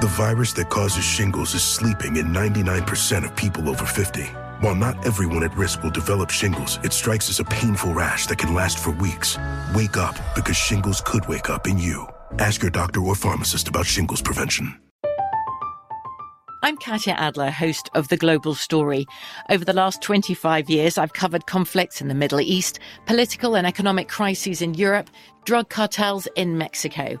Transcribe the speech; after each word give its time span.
The 0.00 0.06
virus 0.06 0.54
that 0.54 0.70
causes 0.70 1.04
shingles 1.04 1.52
is 1.52 1.62
sleeping 1.62 2.16
in 2.16 2.28
99% 2.28 3.22
of 3.22 3.36
people 3.36 3.68
over 3.68 3.84
50. 3.84 4.22
While 4.62 4.74
not 4.74 5.06
everyone 5.06 5.44
at 5.44 5.54
risk 5.54 5.82
will 5.82 5.90
develop 5.90 6.30
shingles, 6.30 6.78
it 6.82 6.94
strikes 6.94 7.28
as 7.28 7.38
a 7.38 7.44
painful 7.44 7.92
rash 7.92 8.26
that 8.28 8.38
can 8.38 8.54
last 8.54 8.78
for 8.78 8.92
weeks. 8.92 9.36
Wake 9.74 9.98
up 9.98 10.16
because 10.34 10.56
shingles 10.56 11.02
could 11.02 11.28
wake 11.28 11.50
up 11.50 11.66
in 11.66 11.76
you. 11.76 12.08
Ask 12.38 12.62
your 12.62 12.70
doctor 12.70 13.02
or 13.02 13.14
pharmacist 13.14 13.68
about 13.68 13.84
shingles 13.84 14.22
prevention. 14.22 14.74
I'm 16.62 16.78
Katya 16.78 17.12
Adler, 17.12 17.50
host 17.50 17.90
of 17.92 18.08
The 18.08 18.16
Global 18.16 18.54
Story. 18.54 19.04
Over 19.50 19.66
the 19.66 19.74
last 19.74 20.00
25 20.00 20.70
years, 20.70 20.96
I've 20.96 21.12
covered 21.12 21.44
conflicts 21.44 22.00
in 22.00 22.08
the 22.08 22.14
Middle 22.14 22.40
East, 22.40 22.78
political 23.04 23.54
and 23.54 23.66
economic 23.66 24.08
crises 24.08 24.62
in 24.62 24.72
Europe, 24.72 25.10
drug 25.44 25.68
cartels 25.68 26.26
in 26.36 26.56
Mexico. 26.56 27.20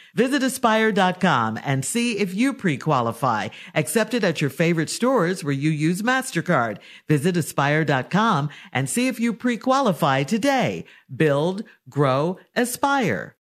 Visit 0.15 0.43
aspire.com 0.43 1.59
and 1.63 1.85
see 1.85 2.19
if 2.19 2.33
you 2.33 2.53
pre-qualify. 2.53 3.49
Accepted 3.75 4.23
at 4.23 4.41
your 4.41 4.49
favorite 4.49 4.89
stores 4.89 5.43
where 5.43 5.53
you 5.53 5.69
use 5.69 6.01
MasterCard. 6.01 6.77
Visit 7.07 7.37
aspire.com 7.37 8.49
and 8.71 8.89
see 8.89 9.07
if 9.07 9.19
you 9.19 9.33
pre-qualify 9.33 10.23
today. 10.23 10.85
Build, 11.15 11.63
grow, 11.89 12.39
aspire. 12.55 13.35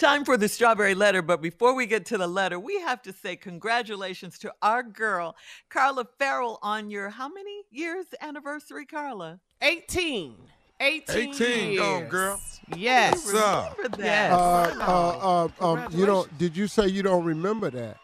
Time 0.00 0.24
for 0.24 0.38
the 0.38 0.48
strawberry 0.48 0.94
letter, 0.94 1.20
but 1.20 1.42
before 1.42 1.74
we 1.74 1.84
get 1.84 2.06
to 2.06 2.16
the 2.16 2.26
letter, 2.26 2.58
we 2.58 2.80
have 2.80 3.02
to 3.02 3.12
say 3.12 3.36
congratulations 3.36 4.38
to 4.38 4.50
our 4.62 4.82
girl, 4.82 5.36
Carla 5.68 6.06
Ferrell, 6.18 6.58
on 6.62 6.88
your 6.88 7.10
how 7.10 7.28
many 7.28 7.64
years 7.70 8.06
anniversary, 8.22 8.86
Carla? 8.86 9.40
18. 9.60 10.36
18, 10.80 11.34
18, 11.34 11.72
years. 11.72 11.78
go, 11.78 12.00
girl. 12.08 12.40
Yes. 12.76 13.24
What's 13.24 13.32
Yes. 13.34 13.74
that. 13.96 14.32
Uh, 14.32 14.74
uh, 14.80 15.48
uh, 15.60 15.72
um, 15.72 15.86
you 15.92 16.06
don't? 16.06 16.38
Did 16.38 16.56
you 16.56 16.66
say 16.66 16.86
you 16.88 17.02
don't 17.02 17.24
remember 17.24 17.70
that? 17.70 17.96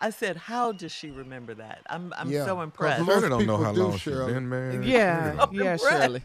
I 0.00 0.10
said, 0.10 0.36
how 0.36 0.72
does 0.72 0.90
she 0.90 1.10
remember 1.10 1.54
that? 1.54 1.82
I'm 1.88 2.12
I'm 2.16 2.28
Yeah, 2.30 2.44
so 2.44 2.56
'cause 2.56 2.64
impressed. 2.64 3.06
most 3.06 3.14
Shirley 3.14 3.28
don't 3.28 3.46
know 3.46 3.56
people 3.58 3.64
how 3.64 3.72
do, 3.72 3.82
long 3.82 3.92
she's 3.92 4.00
Shirley. 4.02 4.32
been 4.34 4.48
married. 4.48 4.84
Yeah, 4.84 5.46
yeah, 5.52 5.72
impressed. 5.74 5.84
Shirley. 5.88 6.22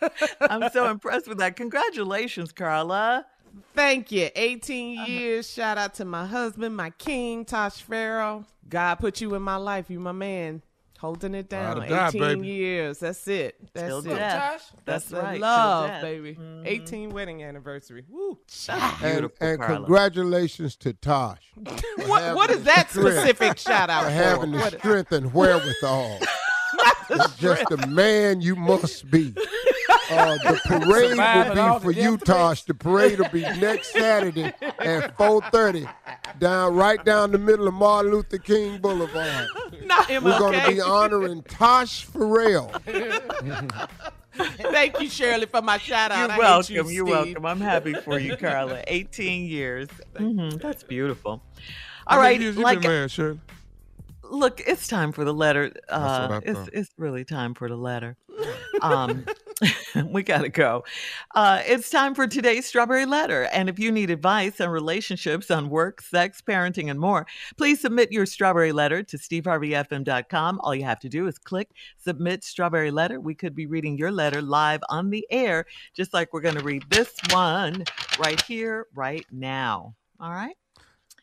I'm 0.40 0.70
so 0.70 0.88
impressed 0.90 1.28
with 1.28 1.38
that. 1.38 1.54
Congratulations, 1.56 2.52
Carla. 2.52 3.26
Thank 3.74 4.10
you. 4.12 4.30
18 4.34 5.06
years. 5.06 5.50
Shout 5.50 5.76
out 5.76 5.92
to 5.94 6.06
my 6.06 6.26
husband, 6.26 6.74
my 6.74 6.88
king, 6.90 7.44
Tosh 7.44 7.82
Ferrell. 7.82 8.46
God 8.68 8.94
put 8.96 9.20
you 9.20 9.34
in 9.34 9.42
my 9.42 9.56
life. 9.56 9.90
You 9.90 10.00
my 10.00 10.12
man. 10.12 10.62
Holding 11.02 11.34
it 11.34 11.48
down. 11.50 11.80
Die, 11.80 12.08
18 12.10 12.20
baby. 12.20 12.46
years. 12.46 13.00
That's 13.00 13.26
it. 13.26 13.56
That's 13.74 13.88
Till 13.88 13.98
it. 13.98 14.04
death. 14.14 14.72
That's, 14.84 15.04
That's 15.06 15.12
right. 15.24 15.40
love, 15.40 15.88
death. 15.88 16.02
baby. 16.02 16.36
Mhm. 16.36 16.62
18 16.64 17.10
wedding 17.10 17.42
anniversary. 17.42 18.04
Woo. 18.08 18.38
That's 18.46 18.68
And, 19.02 19.12
beautiful, 19.12 19.36
and 19.48 19.60
Carla. 19.60 19.76
congratulations 19.78 20.76
to 20.76 20.92
Tosh 20.92 21.40
What, 22.06 22.36
what 22.36 22.50
is 22.50 22.62
that 22.62 22.88
strength. 22.90 23.14
specific 23.18 23.58
shout 23.58 23.90
out 23.90 24.04
for 24.04 24.10
for? 24.10 24.14
having 24.14 24.52
the 24.52 24.58
What- 24.58 24.78
strength 24.78 25.10
and 25.12 25.34
wherewithal. 25.34 26.20
Just 27.36 27.64
the 27.68 27.84
man 27.88 28.40
you 28.40 28.54
must 28.56 29.10
be. 29.10 29.34
Uh, 30.18 30.36
the 30.38 30.60
parade 30.64 31.10
Surviving 31.10 31.56
will 31.56 31.78
be 31.78 31.84
for 31.84 31.92
the 31.92 32.00
you, 32.02 32.16
Tosh. 32.18 32.62
The 32.64 32.74
parade 32.74 33.18
will 33.20 33.28
be 33.30 33.42
next 33.42 33.92
Saturday 33.92 34.52
at 34.78 35.16
4:30, 35.16 35.88
down 36.38 36.74
right 36.74 37.02
down 37.04 37.32
the 37.32 37.38
middle 37.38 37.66
of 37.68 37.74
Martin 37.74 38.12
Luther 38.12 38.38
King 38.38 38.78
Boulevard. 38.80 39.48
Not 39.84 40.08
We're 40.08 40.38
going 40.38 40.60
to 40.60 40.66
be 40.70 40.80
honoring 40.80 41.42
Tosh 41.44 42.04
Ferrell. 42.04 42.72
Thank 44.34 44.98
you, 45.00 45.08
Shirley, 45.10 45.46
for 45.46 45.60
my 45.60 45.76
shout 45.78 46.10
out. 46.10 46.28
You're 46.28 46.32
I 46.32 46.38
welcome. 46.38 46.74
You, 46.74 46.82
are 46.82 46.86
Steve. 46.86 47.06
welcome. 47.06 47.46
I'm 47.46 47.60
happy 47.60 47.92
for 47.92 48.18
you, 48.18 48.36
Carla. 48.36 48.82
18 48.86 49.44
years. 49.46 49.88
Mhm, 50.14 50.60
That's 50.60 50.82
beautiful. 50.82 51.32
All 51.32 51.40
right, 51.40 52.16
All 52.16 52.16
many 52.22 52.28
right, 52.36 52.40
years 52.40 52.56
you 52.56 52.62
like 52.62 52.80
been 52.80 52.90
married, 52.90 53.10
Shirley? 53.10 53.40
look, 54.24 54.60
it's 54.66 54.88
time 54.88 55.12
for 55.12 55.24
the 55.24 55.34
letter. 55.34 55.64
what 55.88 56.00
Uh, 56.00 56.40
I 56.42 56.50
it's 56.50 56.68
it's 56.72 56.90
really 56.96 57.24
time 57.24 57.52
for 57.54 57.68
the 57.68 57.76
letter. 57.76 58.16
Um, 58.80 59.24
we 60.06 60.22
gotta 60.22 60.48
go. 60.48 60.84
Uh, 61.34 61.62
it's 61.66 61.90
time 61.90 62.14
for 62.14 62.26
today's 62.26 62.66
strawberry 62.66 63.06
letter. 63.06 63.44
And 63.52 63.68
if 63.68 63.78
you 63.78 63.92
need 63.92 64.10
advice 64.10 64.60
on 64.60 64.68
relationships, 64.68 65.50
on 65.50 65.68
work, 65.68 66.00
sex, 66.00 66.40
parenting, 66.40 66.90
and 66.90 66.98
more, 66.98 67.26
please 67.56 67.80
submit 67.80 68.12
your 68.12 68.26
strawberry 68.26 68.72
letter 68.72 69.02
to 69.02 69.18
steveharveyfm.com. 69.18 70.60
All 70.60 70.74
you 70.74 70.84
have 70.84 71.00
to 71.00 71.08
do 71.08 71.26
is 71.26 71.38
click 71.38 71.70
submit 71.98 72.44
strawberry 72.44 72.90
letter. 72.90 73.20
We 73.20 73.34
could 73.34 73.54
be 73.54 73.66
reading 73.66 73.96
your 73.98 74.10
letter 74.10 74.42
live 74.42 74.80
on 74.88 75.10
the 75.10 75.26
air, 75.30 75.66
just 75.94 76.12
like 76.12 76.32
we're 76.32 76.40
going 76.40 76.56
to 76.56 76.64
read 76.64 76.84
this 76.90 77.12
one 77.30 77.84
right 78.18 78.40
here, 78.42 78.86
right 78.94 79.26
now. 79.30 79.94
All 80.20 80.30
right. 80.30 80.56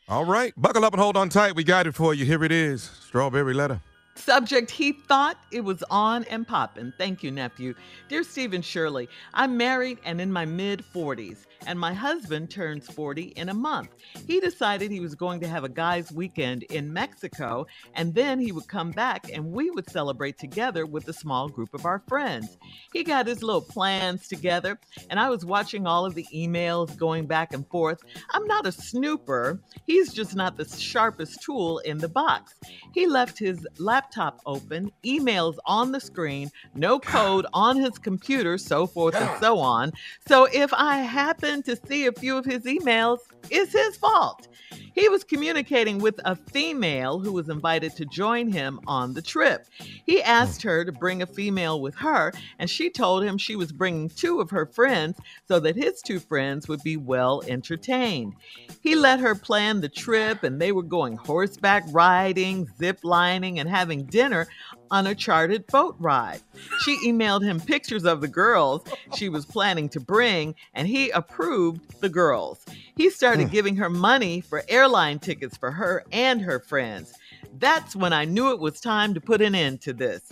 All 0.08 0.24
right. 0.24 0.52
Buckle 0.56 0.84
up 0.84 0.92
and 0.92 1.00
hold 1.00 1.16
on 1.16 1.28
tight. 1.28 1.54
We 1.54 1.64
got 1.64 1.86
it 1.86 1.94
for 1.94 2.14
you. 2.14 2.24
Here 2.24 2.42
it 2.42 2.52
is. 2.52 2.82
Strawberry 2.82 3.54
letter. 3.54 3.80
Subject, 4.20 4.70
he 4.70 4.92
thought 4.92 5.38
it 5.50 5.62
was 5.62 5.82
on 5.90 6.24
and 6.24 6.46
poppin'. 6.46 6.92
Thank 6.98 7.22
you, 7.22 7.30
nephew. 7.30 7.74
Dear 8.08 8.22
Stephen 8.22 8.60
Shirley, 8.60 9.08
I'm 9.32 9.56
married 9.56 9.98
and 10.04 10.20
in 10.20 10.30
my 10.30 10.44
mid 10.44 10.84
40s. 10.94 11.46
And 11.66 11.78
my 11.78 11.92
husband 11.92 12.50
turns 12.50 12.86
40 12.88 13.22
in 13.36 13.48
a 13.48 13.54
month. 13.54 13.90
He 14.26 14.40
decided 14.40 14.90
he 14.90 15.00
was 15.00 15.14
going 15.14 15.40
to 15.40 15.48
have 15.48 15.64
a 15.64 15.68
guy's 15.68 16.10
weekend 16.12 16.62
in 16.64 16.92
Mexico, 16.92 17.66
and 17.94 18.14
then 18.14 18.38
he 18.40 18.52
would 18.52 18.68
come 18.68 18.90
back 18.90 19.30
and 19.32 19.52
we 19.52 19.70
would 19.70 19.88
celebrate 19.90 20.38
together 20.38 20.86
with 20.86 21.08
a 21.08 21.12
small 21.12 21.48
group 21.48 21.74
of 21.74 21.84
our 21.84 22.02
friends. 22.08 22.56
He 22.92 23.04
got 23.04 23.26
his 23.26 23.42
little 23.42 23.62
plans 23.62 24.28
together, 24.28 24.78
and 25.10 25.20
I 25.20 25.28
was 25.28 25.44
watching 25.44 25.86
all 25.86 26.04
of 26.04 26.14
the 26.14 26.26
emails 26.34 26.96
going 26.96 27.26
back 27.26 27.52
and 27.52 27.66
forth. 27.68 28.02
I'm 28.30 28.46
not 28.46 28.66
a 28.66 28.72
snooper, 28.72 29.60
he's 29.86 30.12
just 30.12 30.34
not 30.34 30.56
the 30.56 30.68
sharpest 30.68 31.42
tool 31.42 31.78
in 31.80 31.98
the 31.98 32.08
box. 32.08 32.54
He 32.92 33.06
left 33.06 33.38
his 33.38 33.66
laptop 33.78 34.40
open, 34.46 34.90
emails 35.04 35.56
on 35.66 35.92
the 35.92 36.00
screen, 36.00 36.50
no 36.74 36.98
code 36.98 37.46
on 37.52 37.76
his 37.76 37.98
computer, 37.98 38.58
so 38.58 38.86
forth 38.86 39.14
and 39.14 39.40
so 39.40 39.58
on. 39.58 39.92
So 40.26 40.46
if 40.52 40.72
I 40.72 40.98
happen 40.98 41.49
to 41.58 41.76
see 41.86 42.06
a 42.06 42.12
few 42.12 42.36
of 42.36 42.44
his 42.44 42.62
emails, 42.64 43.18
is 43.50 43.72
his 43.72 43.96
fault. 43.96 44.48
He 44.94 45.08
was 45.08 45.24
communicating 45.24 45.98
with 45.98 46.20
a 46.24 46.36
female 46.36 47.18
who 47.18 47.32
was 47.32 47.48
invited 47.48 47.96
to 47.96 48.04
join 48.04 48.50
him 48.50 48.80
on 48.86 49.14
the 49.14 49.22
trip. 49.22 49.66
He 50.06 50.22
asked 50.22 50.62
her 50.62 50.84
to 50.84 50.92
bring 50.92 51.22
a 51.22 51.26
female 51.26 51.80
with 51.80 51.94
her, 51.96 52.32
and 52.58 52.68
she 52.68 52.90
told 52.90 53.24
him 53.24 53.38
she 53.38 53.56
was 53.56 53.72
bringing 53.72 54.08
two 54.08 54.40
of 54.40 54.50
her 54.50 54.66
friends 54.66 55.18
so 55.48 55.60
that 55.60 55.76
his 55.76 56.02
two 56.02 56.20
friends 56.20 56.68
would 56.68 56.82
be 56.82 56.96
well 56.96 57.42
entertained. 57.46 58.34
He 58.80 58.94
let 58.94 59.20
her 59.20 59.34
plan 59.34 59.80
the 59.80 59.88
trip, 59.88 60.42
and 60.42 60.60
they 60.60 60.72
were 60.72 60.82
going 60.82 61.16
horseback 61.16 61.84
riding, 61.90 62.68
zip 62.78 63.00
lining, 63.02 63.58
and 63.58 63.68
having 63.68 64.04
dinner 64.04 64.46
on 64.90 65.06
a 65.06 65.14
chartered 65.14 65.66
boat 65.68 65.94
ride. 65.98 66.40
She 66.80 66.96
emailed 67.08 67.44
him 67.44 67.60
pictures 67.60 68.04
of 68.04 68.20
the 68.20 68.28
girls 68.28 68.82
she 69.14 69.28
was 69.28 69.46
planning 69.46 69.88
to 69.90 70.00
bring, 70.00 70.54
and 70.74 70.88
he 70.88 71.10
approved 71.10 72.00
the 72.00 72.08
girls. 72.08 72.64
He 72.96 73.10
started 73.10 73.48
hmm. 73.48 73.52
giving 73.52 73.76
her 73.76 73.90
money 73.90 74.40
for 74.40 74.64
airline 74.80 75.18
tickets 75.18 75.58
for 75.58 75.70
her 75.70 76.02
and 76.10 76.40
her 76.40 76.58
friends. 76.58 77.12
That's 77.58 77.94
when 77.94 78.14
I 78.14 78.24
knew 78.24 78.50
it 78.50 78.60
was 78.60 78.80
time 78.80 79.12
to 79.12 79.20
put 79.20 79.42
an 79.42 79.54
end 79.54 79.82
to 79.82 79.92
this. 79.92 80.22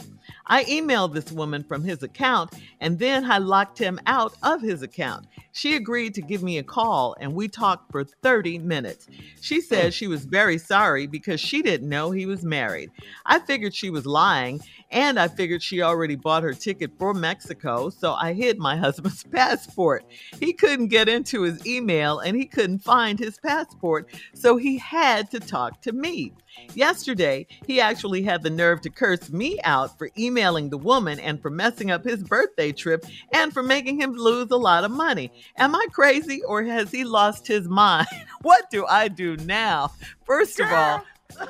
I 0.46 0.64
emailed 0.64 1.12
this 1.12 1.30
woman 1.30 1.62
from 1.64 1.84
his 1.84 2.02
account 2.02 2.54
and 2.80 2.98
then 2.98 3.30
I 3.30 3.36
locked 3.36 3.78
him 3.78 4.00
out 4.06 4.32
of 4.42 4.62
his 4.62 4.80
account. 4.80 5.26
She 5.58 5.74
agreed 5.74 6.14
to 6.14 6.22
give 6.22 6.40
me 6.40 6.58
a 6.58 6.62
call 6.62 7.16
and 7.18 7.34
we 7.34 7.48
talked 7.48 7.90
for 7.90 8.04
30 8.04 8.60
minutes. 8.60 9.08
She 9.40 9.60
said 9.60 9.86
mm. 9.86 9.92
she 9.92 10.06
was 10.06 10.24
very 10.24 10.56
sorry 10.56 11.08
because 11.08 11.40
she 11.40 11.62
didn't 11.62 11.88
know 11.88 12.12
he 12.12 12.26
was 12.26 12.44
married. 12.44 12.92
I 13.26 13.40
figured 13.40 13.74
she 13.74 13.90
was 13.90 14.06
lying 14.06 14.60
and 14.92 15.18
I 15.18 15.26
figured 15.26 15.60
she 15.60 15.82
already 15.82 16.14
bought 16.14 16.44
her 16.44 16.54
ticket 16.54 16.92
for 16.96 17.12
Mexico, 17.12 17.90
so 17.90 18.12
I 18.12 18.34
hid 18.34 18.58
my 18.58 18.76
husband's 18.84 19.24
passport. 19.24 20.04
He 20.38 20.52
couldn't 20.52 20.88
get 20.88 21.08
into 21.08 21.42
his 21.42 21.66
email 21.66 22.20
and 22.20 22.36
he 22.36 22.46
couldn't 22.46 22.84
find 22.84 23.18
his 23.18 23.36
passport, 23.38 24.08
so 24.34 24.58
he 24.58 24.78
had 24.78 25.28
to 25.32 25.40
talk 25.40 25.82
to 25.82 25.92
me. 25.92 26.34
Yesterday, 26.74 27.46
he 27.66 27.80
actually 27.80 28.22
had 28.22 28.42
the 28.42 28.50
nerve 28.50 28.80
to 28.82 28.90
curse 28.90 29.30
me 29.30 29.60
out 29.62 29.96
for 29.98 30.10
emailing 30.18 30.70
the 30.70 30.78
woman 30.78 31.20
and 31.20 31.40
for 31.40 31.50
messing 31.50 31.90
up 31.90 32.04
his 32.04 32.22
birthday 32.22 32.72
trip 32.72 33.04
and 33.32 33.52
for 33.52 33.62
making 33.62 34.00
him 34.00 34.12
lose 34.12 34.50
a 34.50 34.56
lot 34.56 34.84
of 34.84 34.90
money. 34.90 35.30
Am 35.56 35.74
I 35.74 35.86
crazy 35.92 36.42
or 36.42 36.62
has 36.62 36.90
he 36.90 37.04
lost 37.04 37.46
his 37.46 37.68
mind? 37.68 38.08
What 38.42 38.70
do 38.70 38.86
I 38.86 39.08
do 39.08 39.36
now? 39.38 39.90
First 40.24 40.60
of 40.60 40.70
all, 40.70 41.04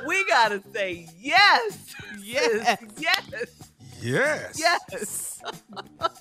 we 0.07 0.25
gotta 0.27 0.63
say 0.73 1.07
yes. 1.21 1.95
Yes. 2.21 2.79
Yes. 2.99 3.68
Yes. 4.01 4.59
Yes. 4.59 5.43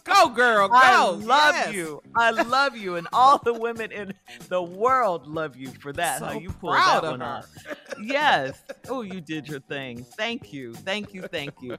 Go, 0.04 0.30
girl, 0.30 0.68
go. 0.68 0.74
I 0.76 1.06
love 1.10 1.56
Yes. 1.56 1.74
you. 1.74 2.02
I 2.16 2.32
love 2.32 2.78
you. 2.78 2.96
And 2.96 3.08
all 3.14 3.40
the 3.40 3.54
women 3.54 3.92
in 3.92 4.14
the 4.48 4.62
world 4.62 5.28
love 5.28 5.56
you 5.58 5.70
for 5.70 5.92
that. 5.94 6.20
So 6.20 6.26
how 6.26 6.32
you 6.40 6.50
pulled 6.50 6.76
that 6.76 7.04
one 7.04 7.20
her. 7.20 7.26
off. 7.26 7.48
Yes. 8.02 8.62
Oh, 8.90 9.02
you 9.02 9.20
did 9.22 9.48
your 9.48 9.60
thing. 9.60 10.04
Thank 10.18 10.54
you. 10.54 10.74
Thank 10.74 11.14
you. 11.14 11.24
Thank 11.24 11.56
you. 11.62 11.78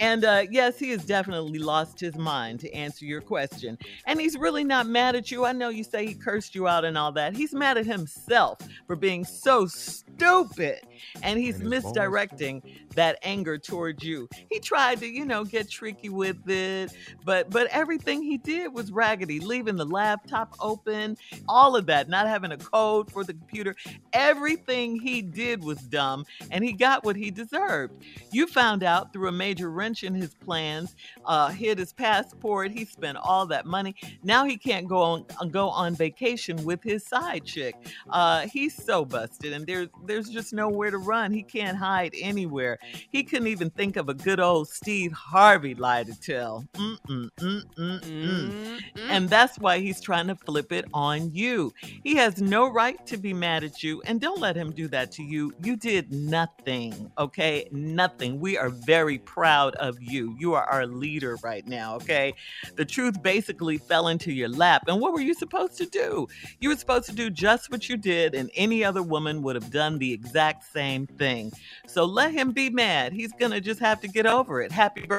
And 0.00 0.24
uh, 0.24 0.44
yes, 0.50 0.78
he 0.78 0.90
has 0.90 1.04
definitely 1.04 1.58
lost 1.58 1.98
his 2.00 2.14
mind 2.16 2.60
to 2.60 2.72
answer 2.72 3.04
your 3.04 3.20
question. 3.20 3.76
And 4.06 4.20
he's 4.20 4.36
really 4.38 4.64
not 4.64 4.86
mad 4.86 5.16
at 5.16 5.30
you. 5.30 5.44
I 5.44 5.52
know 5.52 5.68
you 5.68 5.84
say 5.84 6.06
he 6.06 6.14
cursed 6.14 6.54
you 6.54 6.68
out 6.68 6.84
and 6.84 6.96
all 6.96 7.12
that. 7.12 7.36
He's 7.36 7.52
mad 7.52 7.76
at 7.78 7.86
himself 7.86 8.58
for 8.86 8.96
being 8.96 9.24
so 9.24 9.66
stupid. 9.66 10.80
And 11.22 11.38
he's 11.38 11.60
And 11.60 11.68
misdirecting 11.70 12.62
that 12.94 13.18
anger 13.22 13.58
towards 13.58 14.02
you. 14.04 14.28
He 14.50 14.58
tried 14.60 15.00
to, 15.00 15.06
you 15.06 15.24
know, 15.26 15.35
get 15.44 15.70
tricky 15.70 16.08
with 16.08 16.48
it, 16.48 16.92
but 17.24 17.50
but 17.50 17.66
everything 17.68 18.22
he 18.22 18.38
did 18.38 18.72
was 18.72 18.92
raggedy, 18.92 19.40
leaving 19.40 19.76
the 19.76 19.84
laptop 19.84 20.54
open, 20.60 21.16
all 21.48 21.76
of 21.76 21.86
that, 21.86 22.08
not 22.08 22.26
having 22.26 22.52
a 22.52 22.56
code 22.56 23.10
for 23.10 23.24
the 23.24 23.32
computer. 23.32 23.74
Everything 24.12 24.98
he 24.98 25.22
did 25.22 25.62
was 25.62 25.78
dumb, 25.78 26.24
and 26.50 26.64
he 26.64 26.72
got 26.72 27.04
what 27.04 27.16
he 27.16 27.30
deserved. 27.30 27.94
You 28.32 28.46
found 28.46 28.82
out 28.82 29.12
through 29.12 29.28
a 29.28 29.32
major 29.32 29.70
wrench 29.70 30.04
in 30.04 30.14
his 30.14 30.34
plans, 30.34 30.96
uh, 31.24 31.48
hid 31.48 31.78
his 31.78 31.92
passport. 31.92 32.70
He 32.70 32.84
spent 32.84 33.18
all 33.18 33.46
that 33.46 33.66
money. 33.66 33.94
Now 34.22 34.44
he 34.44 34.56
can't 34.56 34.88
go 34.88 35.00
on 35.00 35.24
go 35.50 35.68
on 35.68 35.94
vacation 35.94 36.62
with 36.64 36.82
his 36.82 37.04
side 37.04 37.44
chick. 37.44 37.74
Uh, 38.10 38.46
he's 38.46 38.74
so 38.74 39.04
busted, 39.04 39.52
and 39.52 39.66
there's 39.66 39.88
there's 40.04 40.28
just 40.28 40.52
nowhere 40.52 40.90
to 40.90 40.98
run. 40.98 41.32
He 41.32 41.42
can't 41.42 41.76
hide 41.76 42.14
anywhere. 42.20 42.78
He 43.10 43.22
couldn't 43.22 43.48
even 43.48 43.70
think 43.70 43.96
of 43.96 44.08
a 44.08 44.14
good 44.14 44.40
old 44.40 44.68
Steve 44.68 45.12
Harvey 45.26 45.74
lie 45.74 46.04
to 46.04 46.14
tell. 46.20 46.64
Mm-mm, 46.74 47.28
mm-mm, 47.36 48.00
mm. 48.00 48.80
And 49.08 49.28
that's 49.28 49.58
why 49.58 49.80
he's 49.80 50.00
trying 50.00 50.28
to 50.28 50.36
flip 50.36 50.70
it 50.70 50.84
on 50.94 51.32
you. 51.34 51.72
He 52.04 52.14
has 52.14 52.40
no 52.40 52.70
right 52.70 53.04
to 53.06 53.16
be 53.16 53.32
mad 53.34 53.64
at 53.64 53.82
you, 53.82 54.00
and 54.02 54.20
don't 54.20 54.38
let 54.38 54.54
him 54.54 54.70
do 54.70 54.86
that 54.88 55.10
to 55.12 55.24
you. 55.24 55.52
You 55.64 55.74
did 55.74 56.12
nothing, 56.12 57.10
okay? 57.18 57.68
Nothing. 57.72 58.38
We 58.38 58.56
are 58.56 58.68
very 58.68 59.18
proud 59.18 59.74
of 59.76 60.00
you. 60.00 60.36
You 60.38 60.54
are 60.54 60.64
our 60.70 60.86
leader 60.86 61.36
right 61.42 61.66
now, 61.66 61.96
okay? 61.96 62.32
The 62.76 62.84
truth 62.84 63.20
basically 63.20 63.78
fell 63.78 64.06
into 64.06 64.32
your 64.32 64.48
lap. 64.48 64.84
And 64.86 65.00
what 65.00 65.12
were 65.12 65.20
you 65.20 65.34
supposed 65.34 65.76
to 65.78 65.86
do? 65.86 66.28
You 66.60 66.68
were 66.68 66.76
supposed 66.76 67.06
to 67.06 67.12
do 67.12 67.30
just 67.30 67.68
what 67.70 67.88
you 67.88 67.96
did, 67.96 68.36
and 68.36 68.48
any 68.54 68.84
other 68.84 69.02
woman 69.02 69.42
would 69.42 69.56
have 69.56 69.72
done 69.72 69.98
the 69.98 70.12
exact 70.12 70.70
same 70.72 71.08
thing. 71.08 71.52
So 71.88 72.04
let 72.04 72.32
him 72.32 72.52
be 72.52 72.70
mad. 72.70 73.12
He's 73.12 73.32
gonna 73.32 73.60
just 73.60 73.80
have 73.80 74.00
to 74.02 74.08
get 74.08 74.26
over 74.26 74.60
it. 74.60 74.70
Happy 74.70 75.00
birthday, 75.00 75.15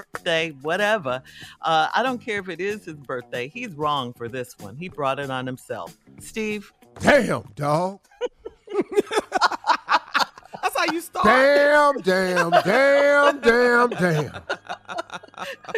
whatever. 0.61 1.21
Uh, 1.61 1.89
I 1.95 2.03
don't 2.03 2.19
care 2.19 2.39
if 2.39 2.49
it 2.49 2.59
is 2.59 2.85
his 2.85 2.95
birthday. 2.95 3.47
He's 3.47 3.73
wrong 3.73 4.13
for 4.13 4.27
this 4.27 4.55
one. 4.59 4.75
He 4.75 4.89
brought 4.89 5.19
it 5.19 5.29
on 5.29 5.45
himself. 5.45 5.97
Steve, 6.19 6.71
Damn, 6.99 7.43
dog. 7.55 7.99
That's 10.61 10.75
how 10.75 10.85
you 10.91 11.01
start. 11.01 11.25
Damn, 11.25 12.01
damn, 12.01 12.51
damn, 12.51 13.39
damn, 13.39 13.89
damn. 13.89 14.41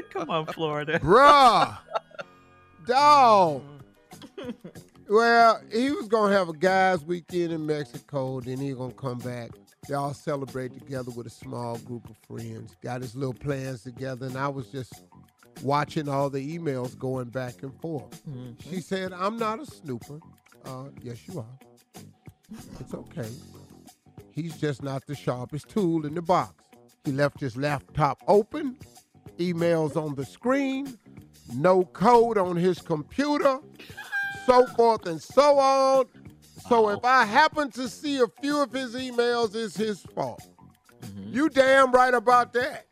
come 0.12 0.30
on, 0.30 0.45
Florida. 0.48 1.00
Bruh. 1.00 1.77
Dog. 2.86 3.63
Well, 5.10 5.62
he 5.72 5.92
was 5.92 6.07
gonna 6.07 6.33
have 6.33 6.50
a 6.50 6.54
guys' 6.54 7.04
weekend 7.04 7.51
in 7.51 7.65
Mexico, 7.65 8.39
then 8.42 8.60
he 8.60 8.74
gonna 8.74 8.93
come 8.93 9.17
back. 9.17 9.51
Y'all 9.89 10.13
celebrate 10.13 10.72
together 10.72 11.10
with 11.10 11.25
a 11.25 11.31
small 11.31 11.77
group 11.79 12.08
of 12.08 12.15
friends. 12.17 12.75
Got 12.84 13.01
his 13.01 13.15
little 13.15 13.34
plans 13.34 13.81
together, 13.81 14.27
and 14.27 14.38
I 14.38 14.48
was 14.48 14.67
just 14.67 14.93
watching 15.63 16.08
all 16.08 16.29
the 16.29 16.58
emails 16.58 16.96
going 16.96 17.29
back 17.29 17.63
and 17.63 17.74
forth. 17.81 18.22
She 18.69 18.81
said, 18.81 19.13
"I'm 19.13 19.38
not 19.38 19.60
a 19.60 19.65
snooper." 19.65 20.19
Uh, 20.63 20.89
yes, 21.01 21.27
you 21.27 21.39
are. 21.39 21.60
It's 22.79 22.93
okay. 22.93 23.29
He's 24.31 24.58
just 24.58 24.84
not 24.84 25.08
the 25.08 25.15
sharpest 25.15 25.69
tool 25.69 26.05
in 26.05 26.13
the 26.13 26.22
box. 26.22 26.53
He 27.03 27.12
left 27.12 27.39
his 27.39 27.58
laptop 27.58 28.22
open, 28.27 28.77
emails 29.39 29.98
on 29.98 30.13
the 30.13 30.25
screen, 30.25 31.00
no 31.55 31.84
code 31.84 32.38
on 32.38 32.55
his 32.55 32.79
computer, 32.79 33.60
so 34.46 34.67
forth 34.67 35.08
and 35.08 35.19
so 35.19 35.58
on. 35.58 36.05
So 36.69 36.89
if 36.89 37.03
I 37.03 37.25
happen 37.25 37.71
to 37.71 37.89
see 37.89 38.19
a 38.19 38.27
few 38.41 38.61
of 38.61 38.71
his 38.71 38.93
emails, 38.93 39.55
it's 39.55 39.75
his 39.75 40.01
fault. 40.01 40.47
Mm-hmm. 41.01 41.33
You 41.35 41.49
damn 41.49 41.91
right 41.91 42.13
about 42.13 42.53
that. 42.53 42.85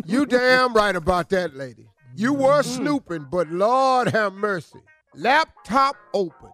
you 0.06 0.24
damn 0.24 0.72
right 0.72 0.94
about 0.94 1.30
that, 1.30 1.56
lady. 1.56 1.88
You 2.14 2.32
were 2.32 2.62
mm-hmm. 2.62 2.82
snooping, 2.82 3.26
but 3.28 3.48
Lord 3.48 4.06
have 4.08 4.34
mercy. 4.34 4.78
Laptop 5.16 5.96
open, 6.12 6.50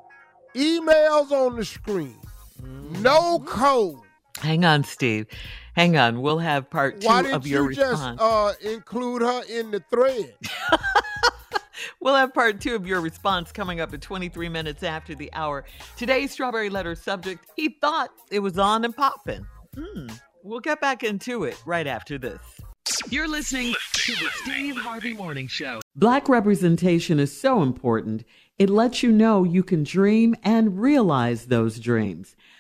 emails 0.55 1.31
on 1.31 1.57
the 1.57 1.67
screen, 1.67 2.19
mm-hmm. 2.63 3.03
no 3.03 3.41
code. 3.41 4.01
Hang 4.39 4.65
on, 4.65 4.85
Steve. 4.85 5.27
Hang 5.75 5.99
on. 5.99 6.23
We'll 6.23 6.39
have 6.39 6.71
part 6.71 7.01
two 7.01 7.09
Why 7.09 7.21
of 7.21 7.27
didn't 7.27 7.47
your 7.47 7.71
you 7.71 7.77
just 7.77 8.03
uh, 8.03 8.53
include 8.63 9.21
her 9.21 9.43
in 9.51 9.71
the 9.71 9.81
thread? 9.91 10.35
We'll 12.03 12.15
have 12.15 12.33
part 12.33 12.63
two 12.63 12.75
of 12.75 12.87
your 12.87 13.03
response 13.03 13.53
coming 13.53 13.81
up 13.81 13.93
at 13.93 14.01
23 14.01 14.49
minutes 14.49 14.83
after 14.83 15.15
the 15.15 15.31
hour. 15.35 15.65
Today's 15.99 16.31
Strawberry 16.31 16.71
Letter 16.71 16.95
subject 16.95 17.45
he 17.57 17.77
thought 17.81 18.11
it 18.31 18.39
was 18.39 18.59
on 18.59 18.87
and 18.87 18.97
popping. 18.97 19.47
Hmm. 19.77 20.07
We'll 20.43 20.61
get 20.61 20.81
back 20.81 21.03
into 21.03 21.45
it 21.45 21.61
right 21.67 21.87
after 21.87 22.17
this. 22.17 22.41
You're 23.11 23.29
listening 23.29 23.75
to 23.93 24.13
the 24.13 24.31
Steve 24.43 24.77
Harvey 24.77 25.13
Morning 25.13 25.47
Show. 25.47 25.81
Black 25.95 26.29
representation 26.31 27.21
is 27.21 27.39
so 27.39 27.63
important. 27.63 28.25
It 28.59 28.71
lets 28.71 29.03
you 29.03 29.13
know 29.13 29.45
you 29.45 29.63
can 29.63 29.85
dream 29.85 30.35
and 30.43 30.81
realize 30.81 31.47
those 31.47 31.79
dreams. 31.79 32.35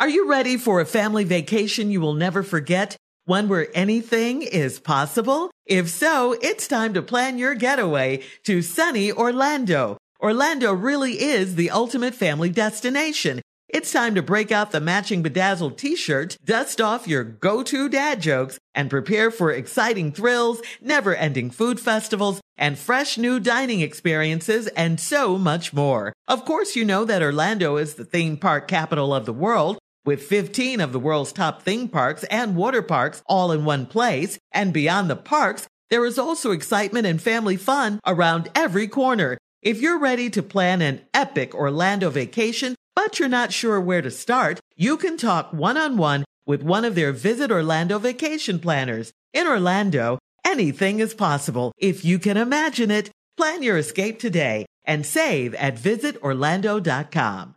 Are 0.00 0.08
you 0.08 0.30
ready 0.30 0.56
for 0.56 0.80
a 0.80 0.86
family 0.86 1.24
vacation 1.24 1.90
you 1.90 2.00
will 2.00 2.14
never 2.14 2.44
forget? 2.44 2.96
One 3.24 3.48
where 3.48 3.66
anything 3.74 4.42
is 4.42 4.78
possible? 4.78 5.50
If 5.66 5.88
so, 5.88 6.36
it's 6.40 6.68
time 6.68 6.94
to 6.94 7.02
plan 7.02 7.36
your 7.36 7.56
getaway 7.56 8.22
to 8.44 8.62
sunny 8.62 9.10
Orlando. 9.10 9.98
Orlando 10.22 10.72
really 10.72 11.20
is 11.20 11.56
the 11.56 11.72
ultimate 11.72 12.14
family 12.14 12.48
destination. 12.48 13.42
It's 13.68 13.92
time 13.92 14.14
to 14.14 14.22
break 14.22 14.52
out 14.52 14.70
the 14.70 14.80
matching 14.80 15.20
bedazzled 15.20 15.76
t-shirt, 15.76 16.36
dust 16.44 16.80
off 16.80 17.08
your 17.08 17.24
go-to 17.24 17.88
dad 17.88 18.22
jokes, 18.22 18.56
and 18.76 18.88
prepare 18.88 19.32
for 19.32 19.50
exciting 19.50 20.12
thrills, 20.12 20.62
never-ending 20.80 21.50
food 21.50 21.80
festivals, 21.80 22.40
and 22.56 22.78
fresh 22.78 23.18
new 23.18 23.40
dining 23.40 23.80
experiences, 23.80 24.68
and 24.68 25.00
so 25.00 25.36
much 25.36 25.72
more. 25.72 26.12
Of 26.28 26.44
course, 26.44 26.76
you 26.76 26.84
know 26.84 27.04
that 27.04 27.20
Orlando 27.20 27.76
is 27.76 27.94
the 27.94 28.04
theme 28.04 28.36
park 28.36 28.68
capital 28.68 29.12
of 29.12 29.26
the 29.26 29.32
world, 29.32 29.76
with 30.08 30.22
15 30.22 30.80
of 30.80 30.90
the 30.92 30.98
world's 30.98 31.32
top 31.32 31.60
theme 31.60 31.86
parks 31.86 32.24
and 32.30 32.56
water 32.56 32.80
parks 32.80 33.22
all 33.26 33.52
in 33.52 33.66
one 33.66 33.84
place. 33.84 34.38
And 34.52 34.72
beyond 34.72 35.10
the 35.10 35.16
parks, 35.16 35.68
there 35.90 36.06
is 36.06 36.18
also 36.18 36.50
excitement 36.50 37.06
and 37.06 37.20
family 37.20 37.58
fun 37.58 38.00
around 38.06 38.50
every 38.54 38.88
corner. 38.88 39.36
If 39.60 39.82
you're 39.82 39.98
ready 39.98 40.30
to 40.30 40.42
plan 40.42 40.80
an 40.80 41.02
epic 41.12 41.54
Orlando 41.54 42.08
vacation, 42.08 42.74
but 42.96 43.18
you're 43.18 43.28
not 43.28 43.52
sure 43.52 43.78
where 43.78 44.00
to 44.00 44.10
start, 44.10 44.60
you 44.76 44.96
can 44.96 45.18
talk 45.18 45.52
one 45.52 45.76
on 45.76 45.98
one 45.98 46.24
with 46.46 46.62
one 46.62 46.86
of 46.86 46.94
their 46.94 47.12
Visit 47.12 47.52
Orlando 47.52 47.98
vacation 47.98 48.58
planners. 48.60 49.12
In 49.34 49.46
Orlando, 49.46 50.18
anything 50.42 51.00
is 51.00 51.12
possible 51.12 51.72
if 51.76 52.02
you 52.02 52.18
can 52.18 52.38
imagine 52.38 52.90
it. 52.90 53.10
Plan 53.36 53.62
your 53.62 53.76
escape 53.76 54.18
today 54.18 54.64
and 54.86 55.04
save 55.04 55.52
at 55.56 55.76
visitorlando.com. 55.76 57.56